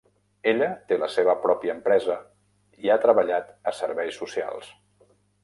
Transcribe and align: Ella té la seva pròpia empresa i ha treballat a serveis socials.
Ella 0.51 0.69
té 0.91 0.95
la 1.03 1.09
seva 1.15 1.35
pròpia 1.43 1.75
empresa 1.79 2.15
i 2.87 2.91
ha 2.91 2.97
treballat 3.05 3.53
a 3.71 3.75
serveis 3.83 4.19
socials. 4.25 4.75